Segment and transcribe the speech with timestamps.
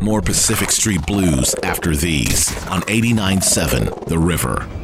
[0.00, 4.79] More Pacific Street Blues after these on 89.7 The River.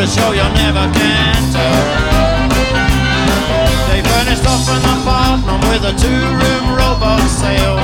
[0.00, 1.84] To show you never can tell.
[3.92, 7.76] They furnished off an apartment with a two-room robot sale.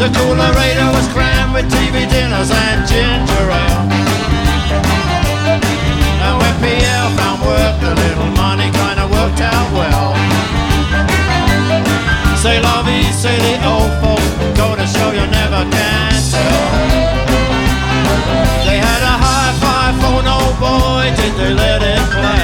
[0.00, 3.84] The coolerator was crammed with TV dinners and ginger ale.
[6.24, 10.16] And when Pierre found work, the little money kinda worked out well.
[12.40, 15.93] Say vie, say the old folks, go to show you never can
[20.60, 22.43] boy, did they let it blast.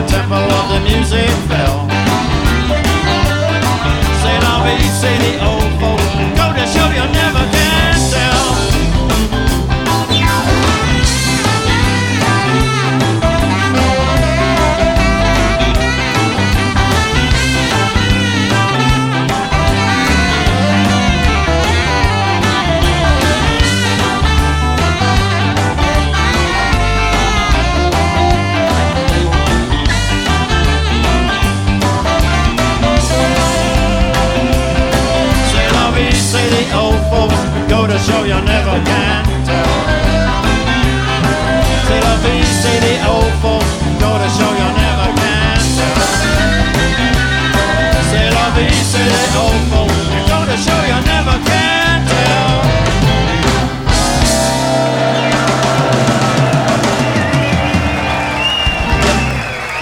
[0.00, 1.97] The temple of the music fell.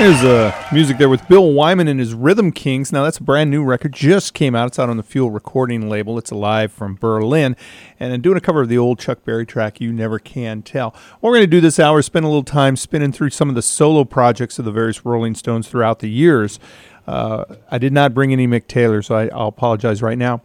[0.07, 2.93] There's uh, music there with Bill Wyman and his Rhythm Kings.
[2.93, 4.69] Now, that's a brand new record, just came out.
[4.69, 6.17] It's out on the Fuel recording label.
[6.17, 7.57] It's live from Berlin.
[7.99, 10.95] And I'm doing a cover of the old Chuck Berry track, You Never Can Tell.
[11.21, 13.63] We're going to do this hour spend a little time spinning through some of the
[13.63, 16.61] solo projects of the various Rolling Stones throughout the years.
[17.09, 20.41] Uh, I did not bring any Mick Taylor, so I, I'll apologize right now.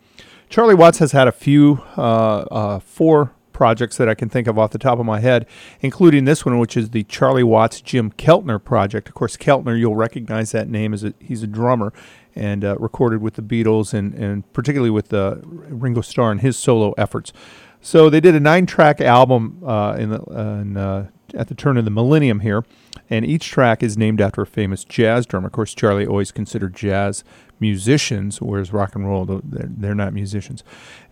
[0.50, 4.57] Charlie Watts has had a few, uh, uh, four projects that I can think of
[4.57, 5.45] off the top of my head,
[5.80, 9.07] including this one, which is the Charlie Watts Jim Keltner project.
[9.07, 11.94] Of course, Keltner, you'll recognize that name as a, he's a drummer
[12.36, 16.57] and uh, recorded with the Beatles and, and particularly with uh, Ringo Starr and his
[16.57, 17.33] solo efforts.
[17.81, 21.86] So they did a nine-track album uh, in the, in, uh, at the turn of
[21.86, 22.63] the millennium here.
[23.09, 25.48] And each track is named after a famous jazz drummer.
[25.48, 27.24] Of course, Charlie always considered jazz
[27.62, 30.63] musicians, whereas rock and roll, they're, they're not musicians.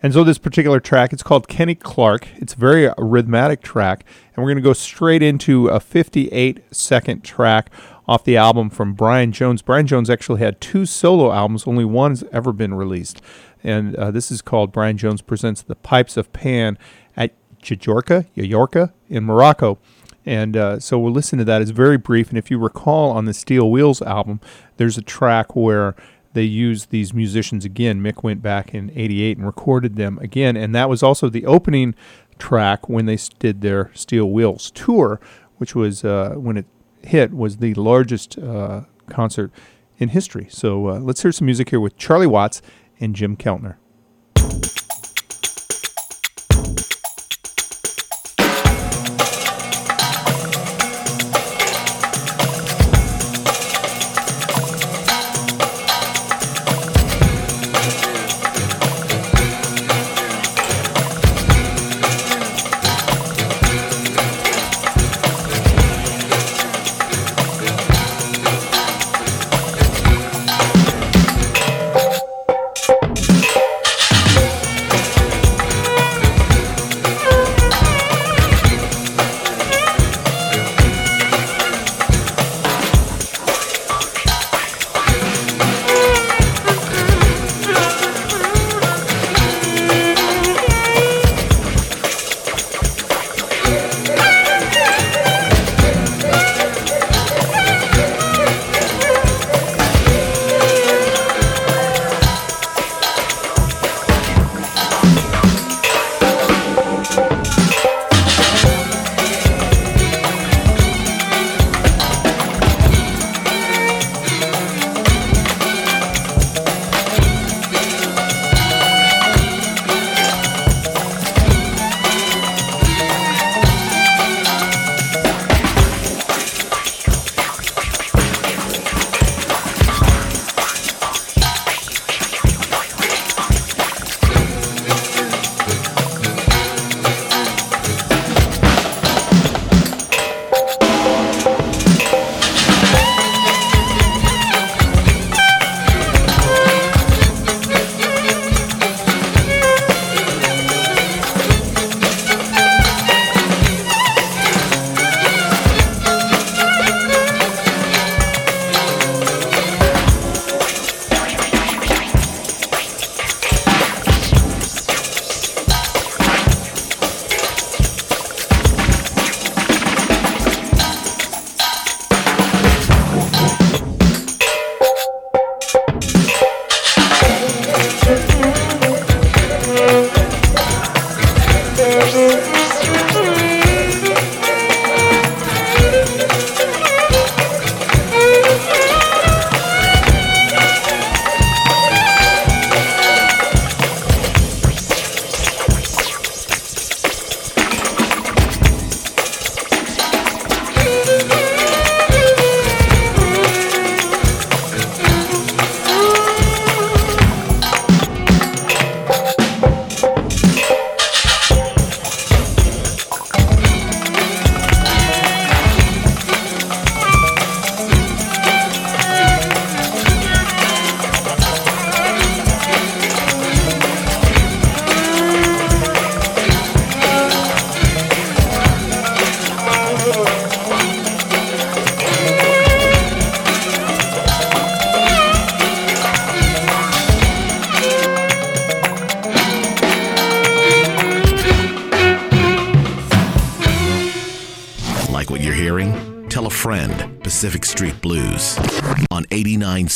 [0.02, 2.26] And so this particular track, it's called Kenny Clark.
[2.36, 4.04] It's very rhythmic track.
[4.34, 7.70] And we're going to go straight into a 58 second track
[8.06, 9.62] off the album from Brian Jones.
[9.62, 13.22] Brian Jones actually had two solo albums, only one's ever been released.
[13.62, 16.76] And uh, this is called Brian Jones Presents the Pipes of Pan
[17.16, 17.32] at
[17.62, 19.78] Jajorka, Yajorka in Morocco.
[20.26, 21.62] And uh, so we'll listen to that.
[21.62, 22.28] It's very brief.
[22.28, 24.40] And if you recall on the Steel Wheels album,
[24.76, 25.94] there's a track where
[26.32, 28.02] they used these musicians again.
[28.02, 30.56] Mick went back in 88 and recorded them again.
[30.56, 31.94] And that was also the opening
[32.38, 35.20] track when they did their Steel Wheels tour,
[35.56, 36.66] which was uh, when it
[37.02, 39.50] hit, was the largest uh, concert
[39.98, 40.46] in history.
[40.50, 42.62] So uh, let's hear some music here with Charlie Watts
[43.00, 43.76] and Jim Keltner.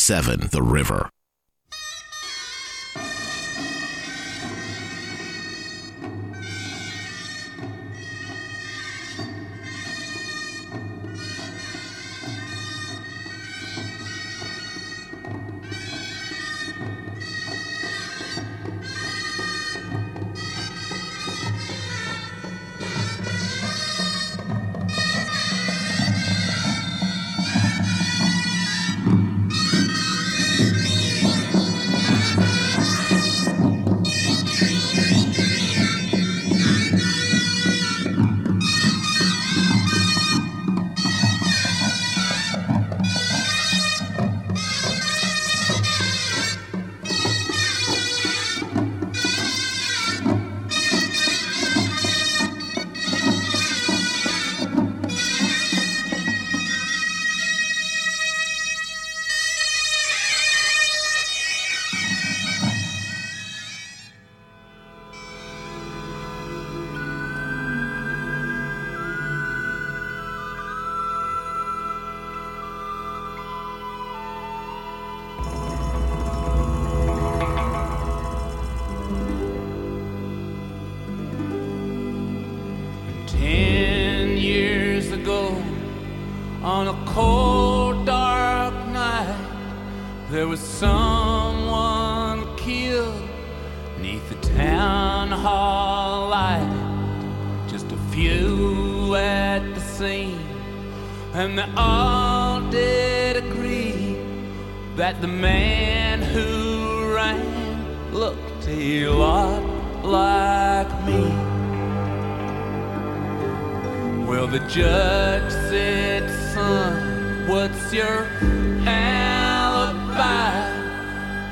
[0.04, 0.53] 89.7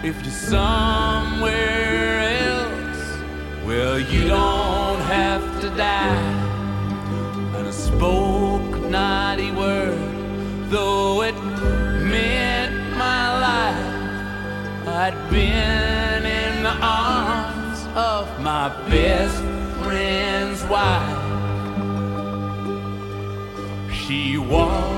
[0.04, 3.18] If you're somewhere else,
[3.64, 6.16] well, you don't have to die.
[7.56, 9.96] And I spoke a word,
[10.70, 11.36] though it
[12.02, 14.88] meant my life.
[14.88, 19.38] I'd been in the arms of my best
[19.84, 21.22] friend's wife.
[23.94, 24.91] She walks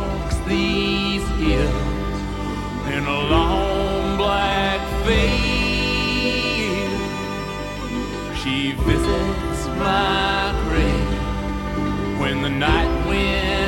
[5.04, 6.94] veil.
[8.40, 13.63] She visits my grave when the night winds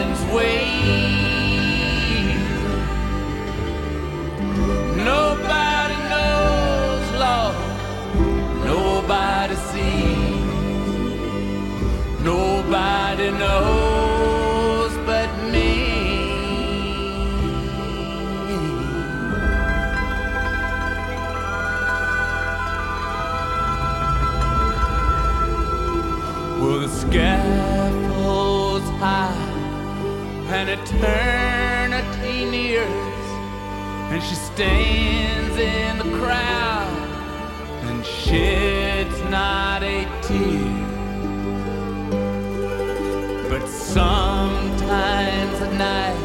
[30.77, 33.27] eternity nears,
[34.11, 37.09] and she stands in the crowd
[37.85, 40.85] and sheds not a tear.
[43.49, 46.23] But sometimes at night,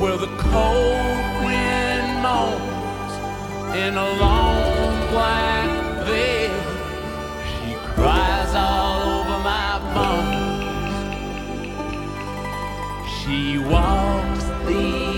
[0.00, 3.12] where the cold wind moans
[3.76, 5.68] in a long black
[6.06, 6.54] veil.
[7.50, 8.29] She cries
[13.24, 15.09] She walks these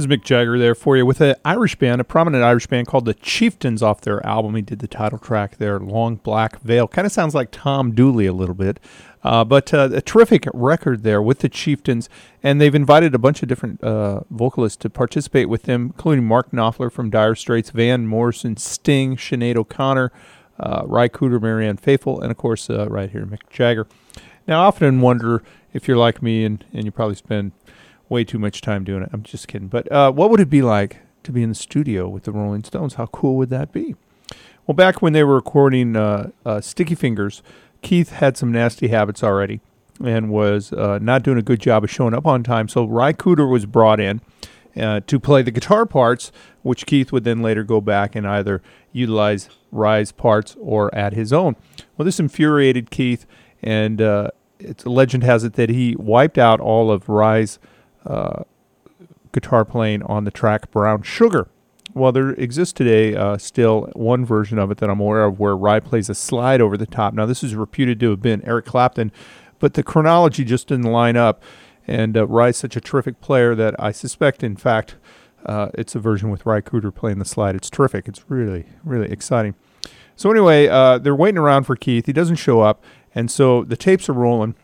[0.00, 3.04] There's Mick Jagger there for you with an Irish band, a prominent Irish band called
[3.04, 4.54] the Chieftains off their album.
[4.54, 6.88] He did the title track there, Long Black Veil.
[6.88, 8.80] Kind of sounds like Tom Dooley a little bit.
[9.22, 12.08] Uh, but uh, a terrific record there with the Chieftains.
[12.42, 16.50] And they've invited a bunch of different uh, vocalists to participate with them, including Mark
[16.50, 20.12] Knopfler from Dire Straits, Van Morrison, Sting, Sinead O'Connor,
[20.58, 23.86] uh, Ry Cooder, Marianne Faithful, and of course, uh, right here, Mick Jagger.
[24.48, 25.42] Now, I often wonder
[25.74, 27.52] if you're like me and, and you probably spend
[28.10, 29.08] way too much time doing it.
[29.14, 29.68] I'm just kidding.
[29.68, 32.64] But uh, what would it be like to be in the studio with the Rolling
[32.64, 32.94] Stones?
[32.94, 33.94] How cool would that be?
[34.66, 37.42] Well, back when they were recording uh, uh, Sticky Fingers,
[37.80, 39.60] Keith had some nasty habits already
[40.04, 42.68] and was uh, not doing a good job of showing up on time.
[42.68, 44.20] So Ry Cooder was brought in
[44.76, 48.62] uh, to play the guitar parts, which Keith would then later go back and either
[48.92, 51.56] utilize Ry's parts or add his own.
[51.96, 53.26] Well, this infuriated Keith,
[53.62, 57.58] and uh, it's legend has it that he wiped out all of Ry's
[58.06, 58.44] uh,
[59.32, 61.48] guitar playing on the track Brown Sugar.
[61.92, 65.56] Well, there exists today uh, still one version of it that I'm aware of where
[65.56, 67.14] Ry plays a slide over the top.
[67.14, 69.10] Now, this is reputed to have been Eric Clapton,
[69.58, 71.42] but the chronology just didn't line up.
[71.86, 74.96] And uh, Ry's such a terrific player that I suspect, in fact,
[75.44, 77.56] uh, it's a version with Ry Cooder playing the slide.
[77.56, 78.06] It's terrific.
[78.06, 79.56] It's really, really exciting.
[80.14, 82.06] So, anyway, uh, they're waiting around for Keith.
[82.06, 82.84] He doesn't show up.
[83.14, 84.54] And so the tapes are rolling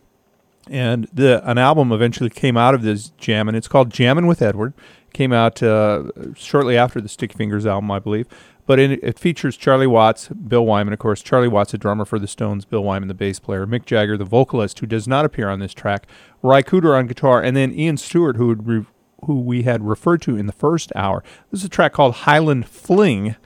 [0.70, 4.42] and the an album eventually came out of this jam, and it's called Jammin' with
[4.42, 4.74] Edward.
[5.12, 6.04] Came out uh,
[6.34, 8.26] shortly after the Sticky Fingers album, I believe.
[8.66, 11.22] But it, it features Charlie Watts, Bill Wyman, of course.
[11.22, 14.24] Charlie Watts, a drummer for the Stones, Bill Wyman, the bass player, Mick Jagger, the
[14.24, 16.06] vocalist, who does not appear on this track,
[16.42, 18.86] Ry Cooder on guitar, and then Ian Stewart, who re-
[19.24, 21.22] who we had referred to in the first hour.
[21.50, 23.36] This is a track called Highland Fling,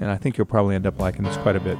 [0.00, 1.78] and I think you'll probably end up liking this quite a bit.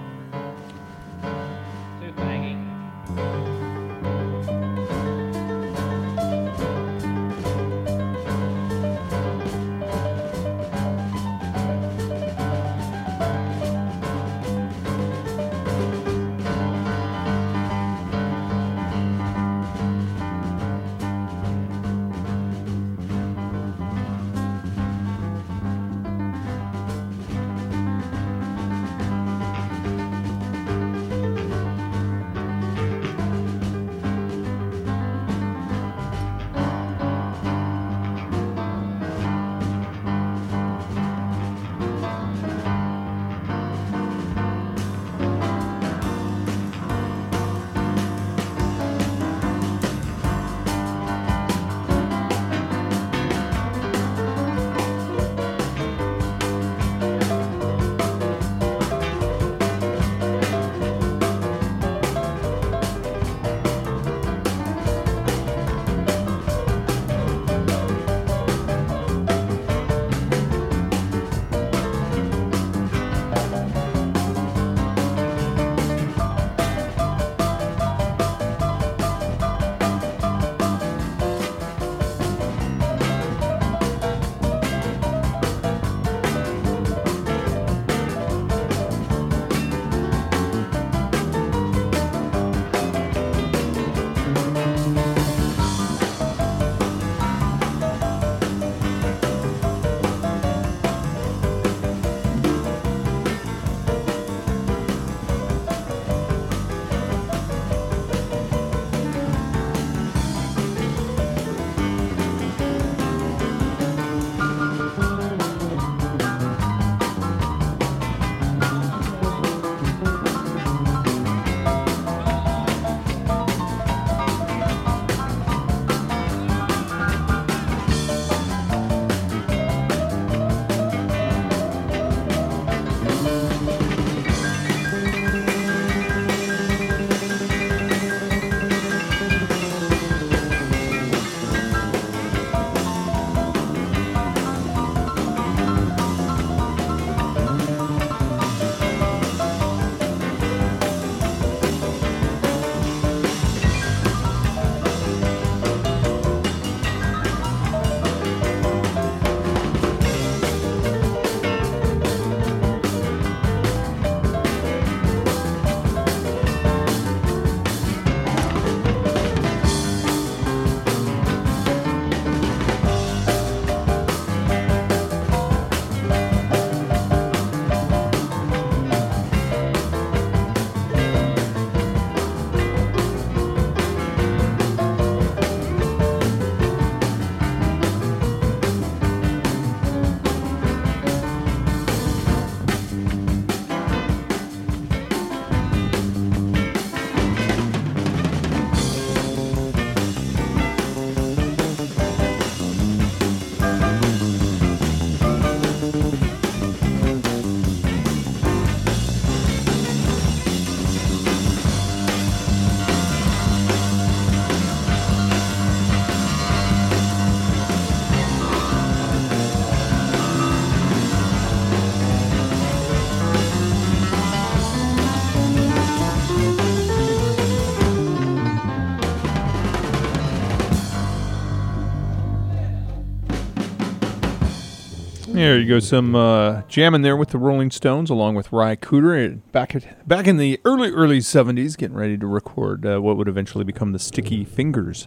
[235.38, 239.38] There you go, some uh, jamming there with the Rolling Stones, along with Ry Cooder,
[239.52, 243.28] back at, back in the early early '70s, getting ready to record uh, what would
[243.28, 245.06] eventually become the Sticky Fingers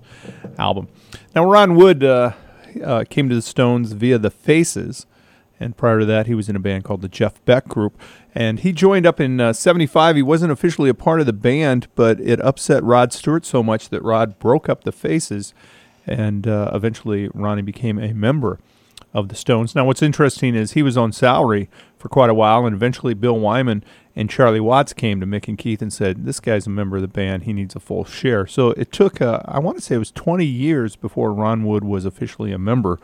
[0.57, 0.87] album.
[1.35, 2.31] Now, Ron Wood uh,
[2.81, 5.05] uh, came to the Stones via the Faces,
[5.59, 7.99] and prior to that, he was in a band called the Jeff Beck Group.
[8.33, 10.15] And he joined up in '75.
[10.15, 13.89] he wasn't officially a part of the band, but it upset Rod Stewart so much
[13.89, 15.53] that Rod broke up the Faces,
[16.07, 18.59] and uh, eventually Ronnie became a member
[19.13, 19.75] of the Stones.
[19.75, 23.37] Now, what's interesting is he was on salary for quite a while, and eventually Bill
[23.37, 23.83] Wyman
[24.15, 27.01] and Charlie Watts came to Mick and Keith and said, "This guy's a member of
[27.01, 27.43] the band.
[27.43, 30.11] He needs a full share." So it took, uh, I want to say, it was
[30.11, 32.99] 20 years before Ron Wood was officially a member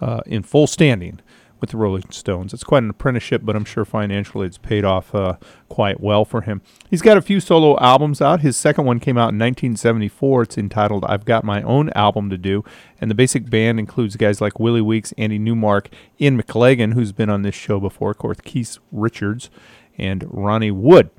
[0.00, 1.20] uh, in full standing
[1.62, 2.52] with the Rolling Stones.
[2.52, 5.36] It's quite an apprenticeship, but I'm sure financially it's paid off uh,
[5.70, 6.60] quite well for him.
[6.90, 8.40] He's got a few solo albums out.
[8.40, 10.42] His second one came out in 1974.
[10.42, 12.64] It's entitled I've Got My Own Album to Do.
[13.00, 15.88] And the basic band includes guys like Willie Weeks, Andy Newmark,
[16.20, 19.48] Ian McLagan, who's been on this show before, of course, Keith Richards,
[19.96, 21.10] and Ronnie Wood.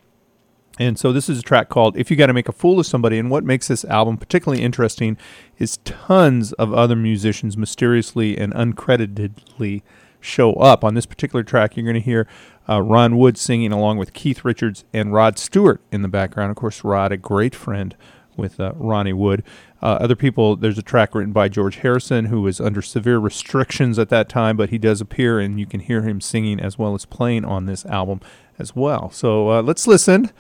[0.78, 3.18] And so this is a track called If You Gotta Make a Fool of Somebody.
[3.18, 5.18] And what makes this album particularly interesting
[5.58, 9.84] is tons of other musicians mysteriously and uncreditedly
[10.24, 10.84] show up.
[10.84, 12.28] On this particular track, you're going to hear
[12.68, 16.50] uh, Ron Wood singing along with Keith Richards and Rod Stewart in the background.
[16.52, 17.96] Of course, Rod, a great friend
[18.36, 19.44] with uh, Ronnie Wood.
[19.82, 24.00] Uh, other people, there's a track written by George Harrison, who was under severe restrictions
[24.00, 26.96] at that time, but he does appear, and you can hear him singing as well
[26.96, 28.22] as playing on this album
[28.58, 29.12] as well.
[29.12, 30.32] So uh, let's listen.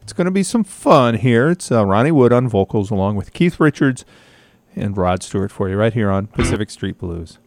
[0.00, 1.50] It's going to be some fun here.
[1.50, 4.04] It's uh, Ronnie Wood on vocals, along with Keith Richards
[4.74, 7.38] and Rod Stewart for you right here on Pacific Street Blues.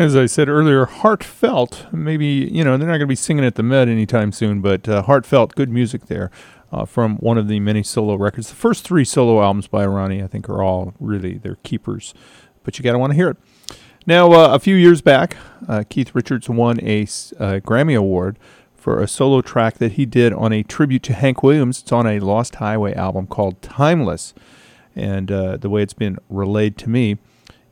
[0.00, 1.84] As I said earlier, heartfelt.
[1.92, 4.88] Maybe you know they're not going to be singing at the Met anytime soon, but
[4.88, 6.30] uh, heartfelt, good music there
[6.72, 8.48] uh, from one of the many solo records.
[8.48, 12.14] The first three solo albums by Ronnie, I think, are all really they're keepers,
[12.64, 13.36] but you got to want to hear it.
[14.06, 15.36] Now, uh, a few years back,
[15.68, 18.38] uh, Keith Richards won a Grammy Award
[18.74, 21.82] for a solo track that he did on a tribute to Hank Williams.
[21.82, 24.32] It's on a Lost Highway album called Timeless.
[24.96, 27.18] And uh, the way it's been relayed to me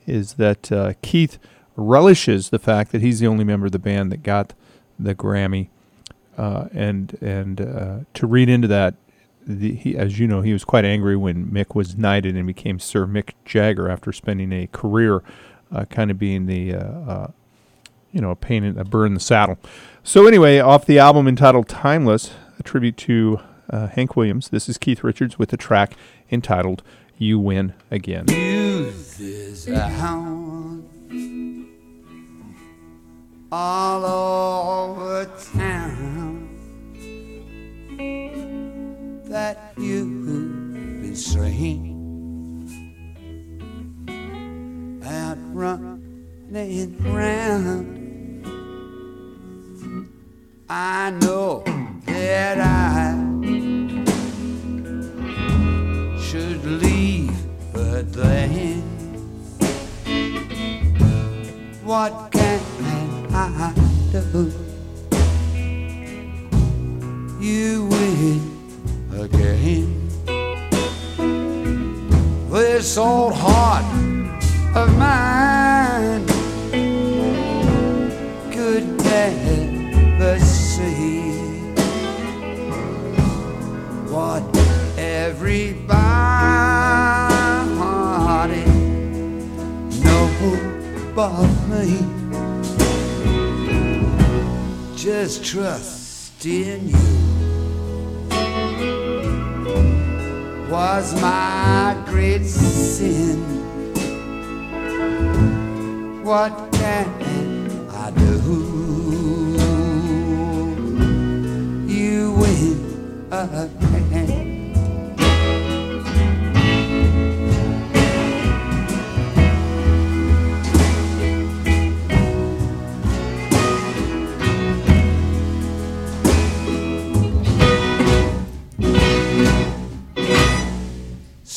[0.06, 1.38] is that uh, Keith
[1.78, 4.52] relishes the fact that he's the only member of the band that got
[4.98, 5.68] the Grammy.
[6.36, 8.94] Uh, and and uh, to read into that,
[9.46, 12.78] the, he, as you know, he was quite angry when Mick was knighted and became
[12.78, 15.22] Sir Mick Jagger after spending a career
[15.72, 17.30] uh, kind of being the uh, uh,
[18.12, 19.58] you know a pain in a burn in the saddle.
[20.02, 24.48] So anyway, off the album entitled "Timeless," a tribute to uh, Hank Williams.
[24.50, 25.96] This is Keith Richards with the track
[26.30, 26.82] entitled
[27.16, 28.26] "You Win Again."
[33.50, 34.04] All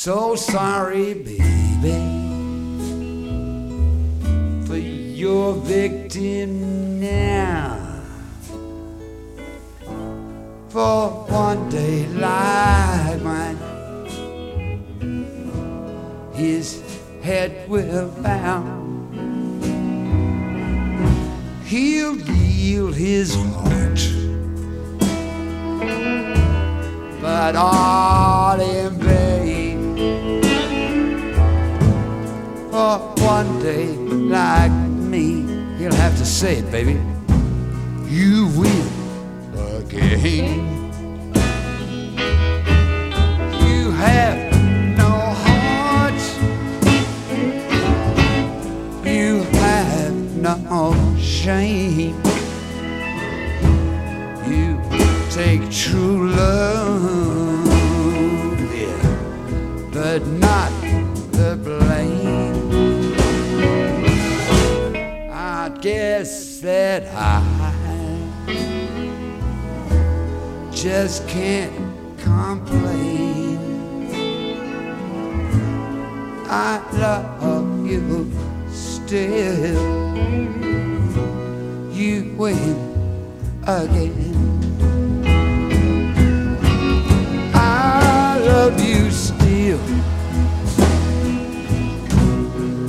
[0.04, 2.02] So sorry, baby,
[4.66, 8.02] for your victim now.
[10.70, 13.60] For one day like mine,
[16.34, 16.82] his
[17.22, 18.64] head will bow.
[21.66, 24.02] He'll yield his heart,
[27.22, 29.01] but all in
[32.82, 35.46] For one day like me,
[35.78, 37.00] he'll have to say it, baby.
[38.08, 38.88] You win
[39.78, 40.92] again.
[43.68, 44.38] You have
[44.98, 45.14] no
[45.44, 46.22] heart.
[49.06, 50.16] You have
[50.48, 52.16] no shame.
[54.50, 54.82] You
[55.30, 57.68] take true love,
[58.74, 60.26] yeah, but
[66.62, 67.42] that I
[70.72, 71.74] just can't
[72.20, 73.58] complain.
[76.48, 78.32] I love you
[78.70, 79.74] still.
[81.92, 82.76] You win
[83.64, 84.38] again.
[87.56, 89.80] I love you still.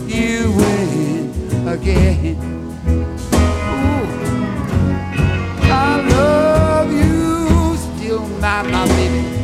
[0.08, 2.51] You win again.
[8.70, 9.41] My, baby.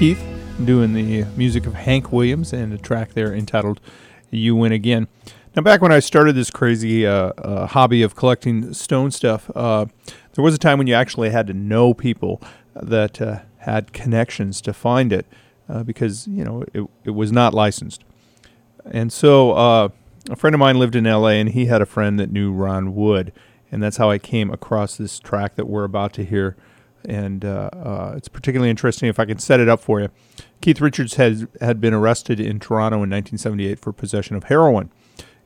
[0.00, 0.24] Keith
[0.64, 3.82] doing the music of Hank Williams and a track there entitled
[4.30, 5.08] "You Win Again."
[5.54, 9.84] Now, back when I started this crazy uh, uh, hobby of collecting stone stuff, uh,
[10.32, 12.40] there was a time when you actually had to know people
[12.74, 15.26] that uh, had connections to find it
[15.68, 18.02] uh, because you know it, it was not licensed.
[18.90, 19.88] And so, uh,
[20.30, 21.34] a friend of mine lived in L.A.
[21.34, 23.34] and he had a friend that knew Ron Wood,
[23.70, 26.56] and that's how I came across this track that we're about to hear
[27.04, 30.08] and uh, uh, it's particularly interesting if I can set it up for you.
[30.60, 34.90] Keith Richards had had been arrested in Toronto in 1978 for possession of heroin,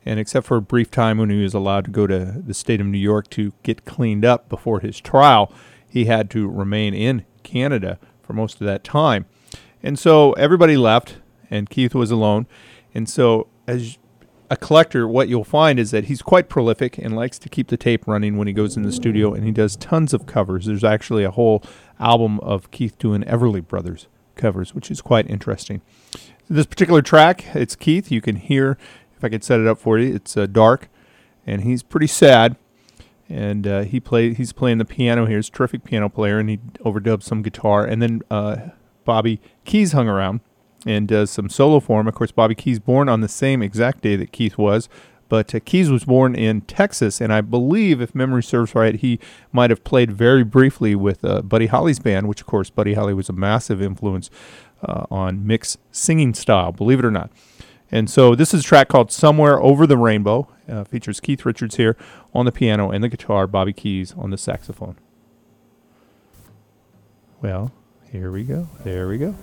[0.04, 2.80] and except for a brief time when he was allowed to go to the state
[2.80, 5.52] of New York to get cleaned up before his trial,
[5.88, 9.26] he had to remain in Canada for most of that time.
[9.82, 11.18] And so everybody left,
[11.50, 12.46] and Keith was alone.
[12.94, 13.98] And so, as
[14.54, 17.76] a collector, what you'll find is that he's quite prolific and likes to keep the
[17.76, 20.66] tape running when he goes in the studio, and he does tons of covers.
[20.66, 21.62] There's actually a whole
[21.98, 25.82] album of Keith doing Everly Brothers covers, which is quite interesting.
[26.48, 28.12] This particular track, it's Keith.
[28.12, 28.78] You can hear,
[29.16, 30.88] if I could set it up for you, it's uh, dark,
[31.46, 32.56] and he's pretty sad.
[33.28, 35.38] And uh, he play he's playing the piano here.
[35.38, 37.84] He's a terrific piano player, and he overdubs some guitar.
[37.84, 38.56] And then uh,
[39.04, 40.40] Bobby Keys hung around
[40.86, 42.06] and does some solo form.
[42.08, 44.88] Of course, Bobby Keys born on the same exact day that Keith was,
[45.28, 49.18] but uh, Keys was born in Texas, and I believe, if memory serves right, he
[49.52, 53.14] might have played very briefly with uh, Buddy Holly's band, which of course Buddy Holly
[53.14, 54.30] was a massive influence
[54.82, 57.30] uh, on Mick's singing style, believe it or not.
[57.90, 61.76] And so this is a track called "Somewhere Over the Rainbow." Uh, features Keith Richards
[61.76, 61.96] here
[62.32, 64.96] on the piano and the guitar, Bobby Keys on the saxophone.
[67.42, 67.72] Well,
[68.10, 68.68] here we go.
[68.82, 69.34] There we go.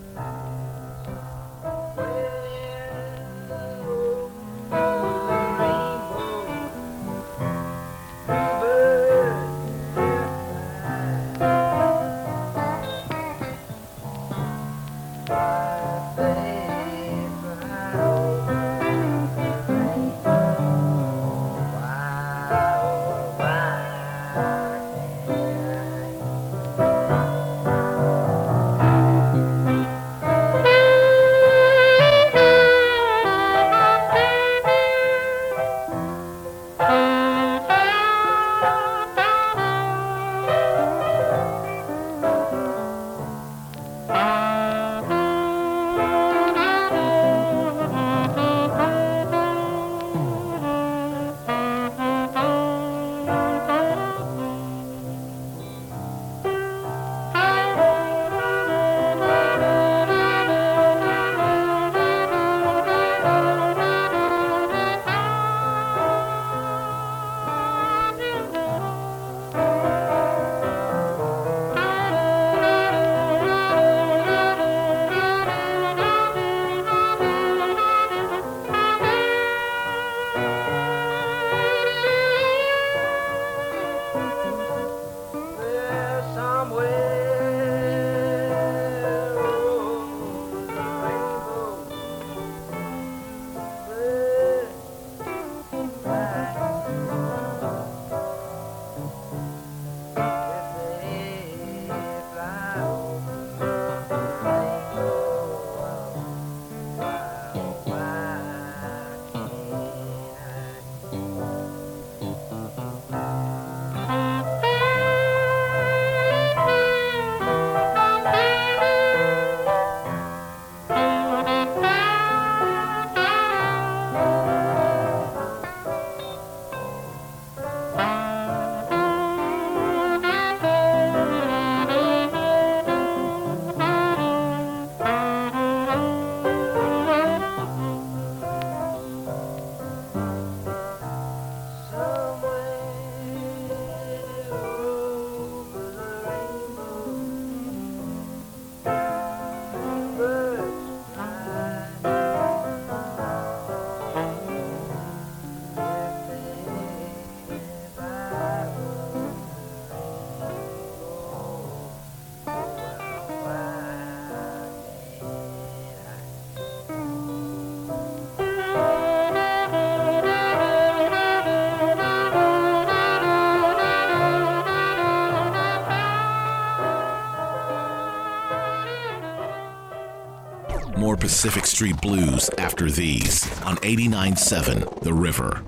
[181.32, 185.64] Pacific Street Blues after these on 89.7 The River.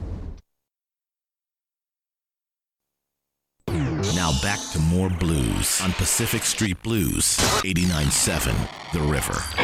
[4.15, 9.64] Now back to more blues on Pacific Street Blues, 89.7 The River.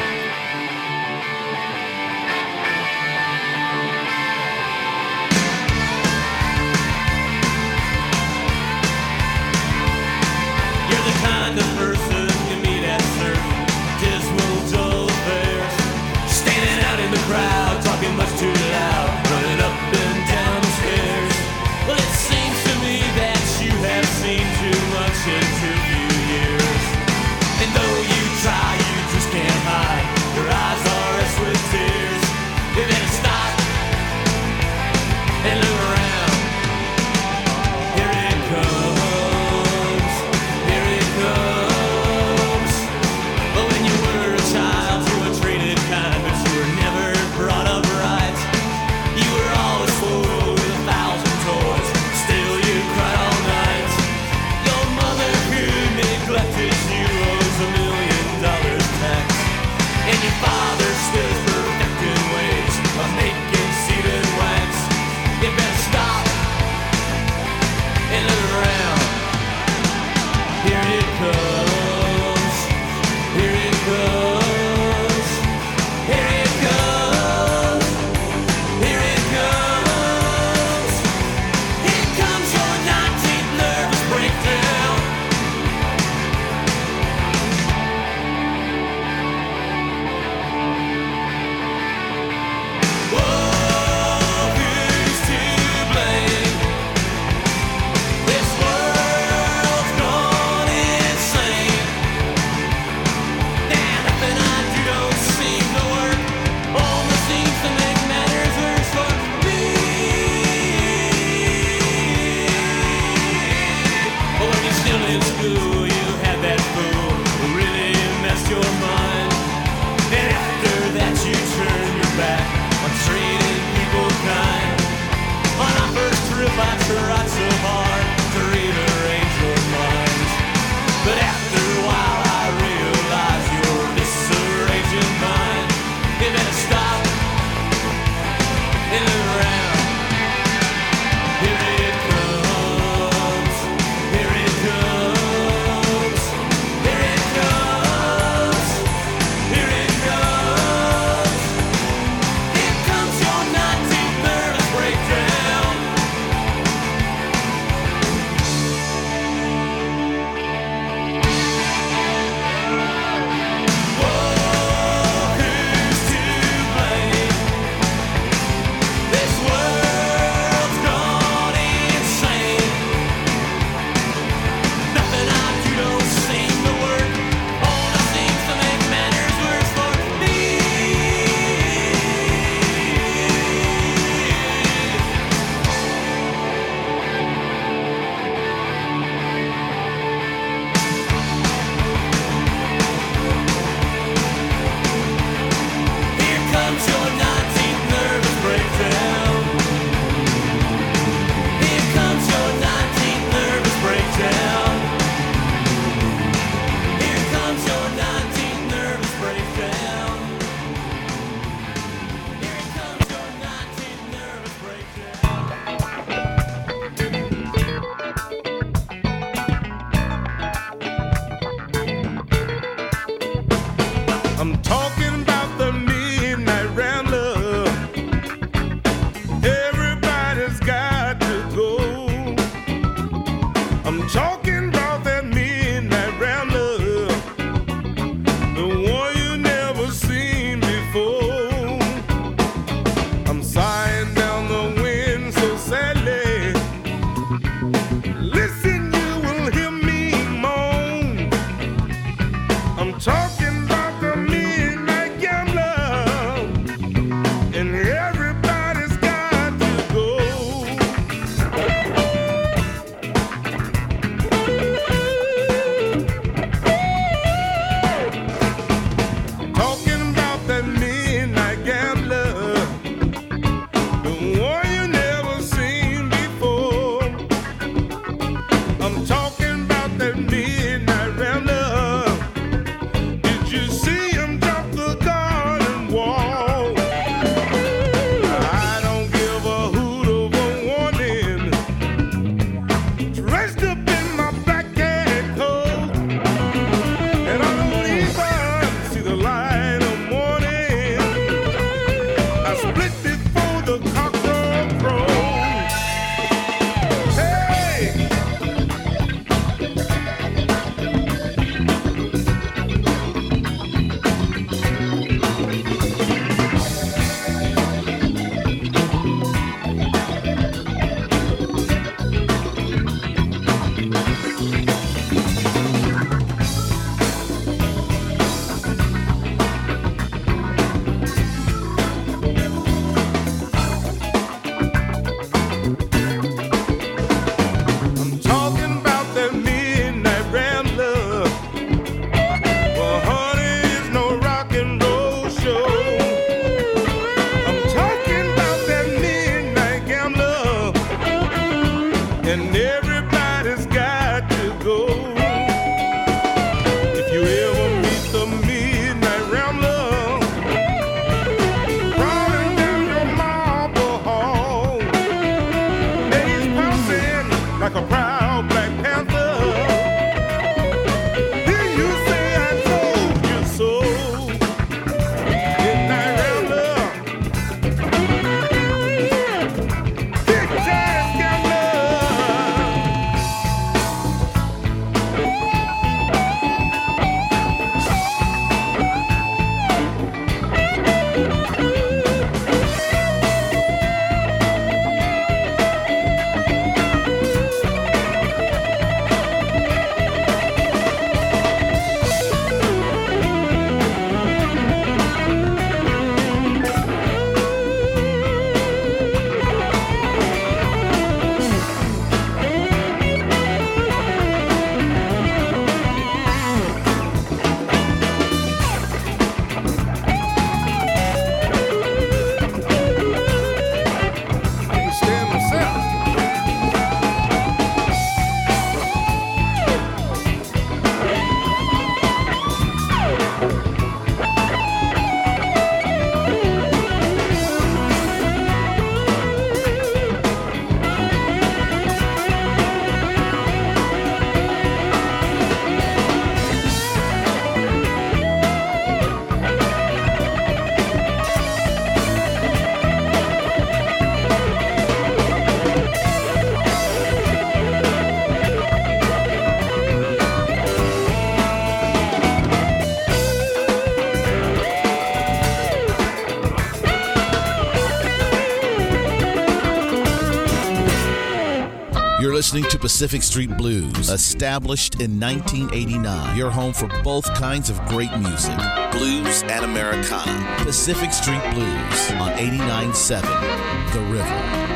[472.80, 476.36] Pacific Street Blues, established in 1989.
[476.36, 478.56] Your home for both kinds of great music
[478.90, 480.64] blues and Americana.
[480.64, 484.69] Pacific Street Blues on 89.7 The River.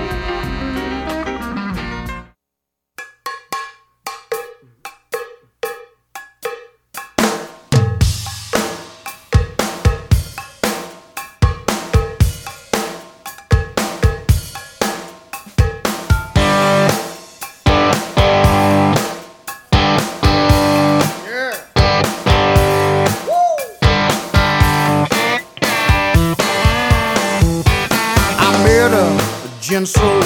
[29.74, 30.23] pienso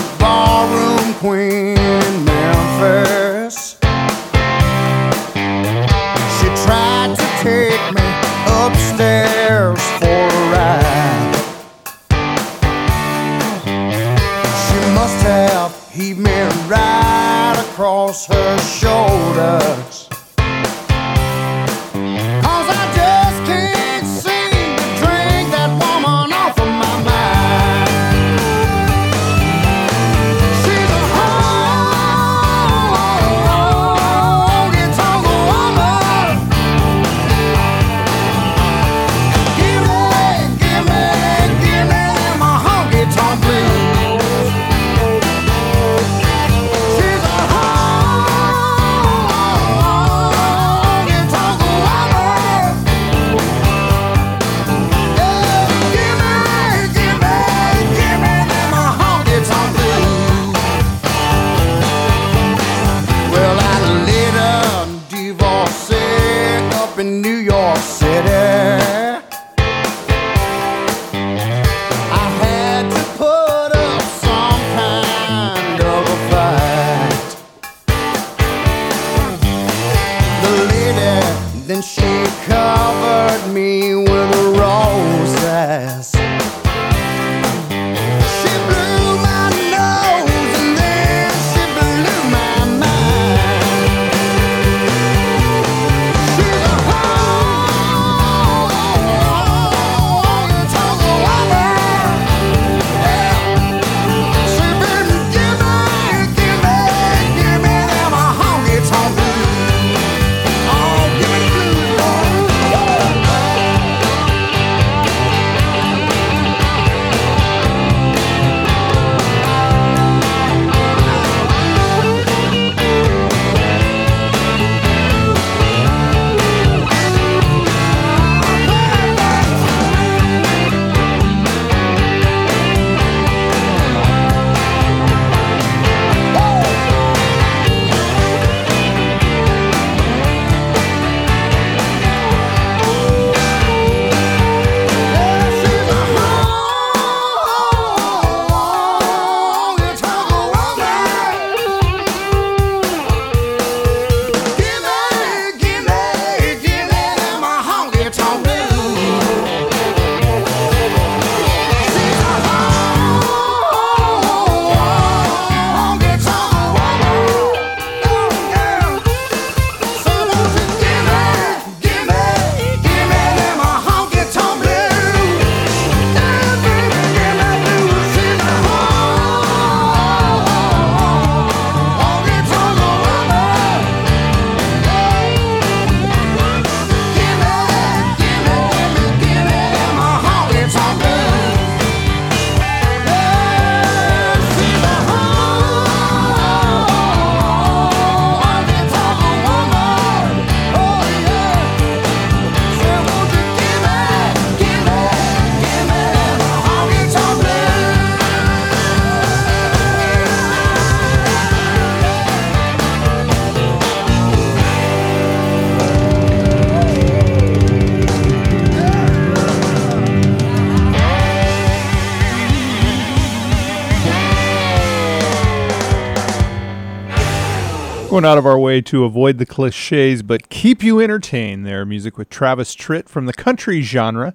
[228.18, 231.64] Going out of our way to avoid the cliches, but keep you entertained.
[231.64, 234.34] There, music with Travis Tritt from the country genre,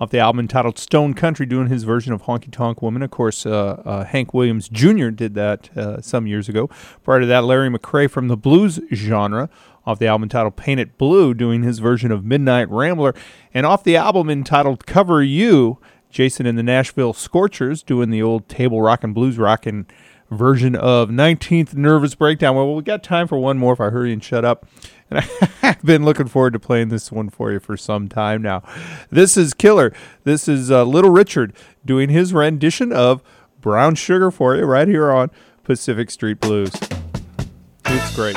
[0.00, 3.02] off the album entitled Stone Country, doing his version of Honky Tonk Woman.
[3.02, 5.10] Of course, uh, uh, Hank Williams Jr.
[5.10, 6.70] did that uh, some years ago.
[7.04, 9.50] Prior to that, Larry McCray from the blues genre,
[9.84, 13.14] off the album entitled Paint It Blue, doing his version of Midnight Rambler.
[13.52, 15.76] And off the album entitled Cover You,
[16.08, 19.84] Jason and the Nashville Scorchers doing the old table rock and blues rock and
[20.30, 22.56] version of 19th Nervous Breakdown.
[22.56, 24.66] Well, we got time for one more if I hurry and shut up.
[25.10, 25.26] And
[25.62, 28.62] I've been looking forward to playing this one for you for some time now.
[29.08, 29.90] This is Killer.
[30.24, 33.22] This is uh, Little Richard doing his rendition of
[33.62, 35.30] Brown Sugar for you right here on
[35.64, 36.74] Pacific Street Blues.
[37.86, 38.36] It's great.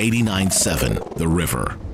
[0.00, 1.89] 89.7 The River.